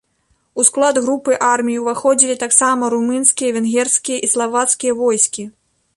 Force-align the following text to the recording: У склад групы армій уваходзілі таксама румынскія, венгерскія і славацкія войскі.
У 0.61 0.63
склад 0.69 0.95
групы 1.07 1.35
армій 1.49 1.77
уваходзілі 1.83 2.37
таксама 2.45 2.83
румынскія, 2.95 3.53
венгерскія 3.59 4.17
і 4.29 4.31
славацкія 4.33 4.99
войскі. 5.07 5.43